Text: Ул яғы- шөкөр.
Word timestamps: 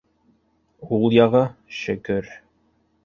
Ул 0.97 1.05
яғы- 1.17 1.43
шөкөр. 1.81 2.33